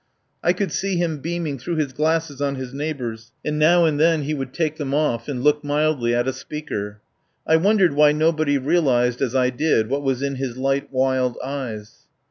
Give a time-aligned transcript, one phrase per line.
[0.43, 4.23] I could see him beaming through his glasses on his neighbours, and now and then
[4.23, 7.01] he would take them off and look mildly at a speaker.
[7.45, 12.07] I wondered why nobody realised, as I did, what was in his light wild eyes.